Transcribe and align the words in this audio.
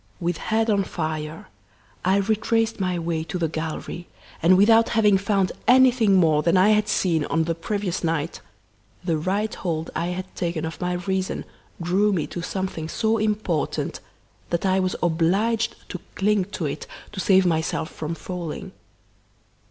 With 0.19 0.37
head 0.37 0.67
on 0.71 0.83
fire, 0.83 1.47
I 2.03 2.15
retraced 2.17 2.79
my 2.79 2.97
way 2.97 3.23
to 3.25 3.37
the 3.37 3.47
gallery, 3.47 4.07
and 4.41 4.57
without 4.57 4.89
having 4.97 5.19
found 5.19 5.51
anything 5.67 6.15
more 6.15 6.41
than 6.41 6.57
I 6.57 6.69
had 6.69 6.87
seen 6.87 7.23
on 7.25 7.43
the 7.43 7.53
previous 7.53 8.03
night, 8.03 8.39
the 9.03 9.15
right 9.15 9.53
hold 9.53 9.91
I 9.95 10.07
had 10.07 10.33
taken 10.35 10.65
of 10.65 10.81
my 10.81 10.93
reason 10.93 11.45
drew 11.79 12.11
me 12.13 12.25
to 12.33 12.41
something 12.41 12.89
so 12.89 13.19
important 13.19 13.99
that 14.49 14.65
I 14.65 14.79
was 14.79 14.95
obliged 15.03 15.75
to 15.89 15.99
cling 16.15 16.45
to 16.45 16.65
it 16.65 16.87
to 17.11 17.19
save 17.19 17.45
myself 17.45 17.91
from 17.91 18.15
falling. 18.15 18.71